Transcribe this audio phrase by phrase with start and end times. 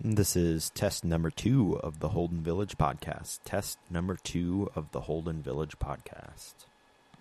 [0.00, 3.40] This is test number two of the Holden Village podcast.
[3.44, 6.54] Test number two of the Holden Village podcast.